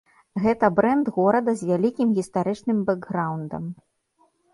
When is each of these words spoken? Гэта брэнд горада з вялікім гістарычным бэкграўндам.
Гэта 0.43 0.69
брэнд 0.77 1.11
горада 1.17 1.53
з 1.59 1.69
вялікім 1.71 2.15
гістарычным 2.19 2.77
бэкграўндам. 2.87 3.63